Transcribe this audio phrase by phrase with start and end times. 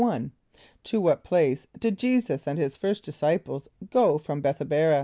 [0.47, 4.99] = To what place did J[=e]´[s+]us and his first disciples go from B[)e]th=[)a]b´a r[.